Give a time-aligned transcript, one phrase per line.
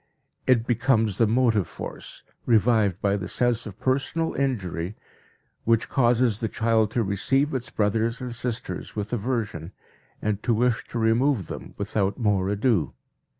[0.47, 4.95] It becomes the motive force, revived by the sense of personal injury,
[5.63, 9.73] which causes the child to receive its brothers and sisters with aversion
[10.19, 12.95] and to wish to remove them without more ado.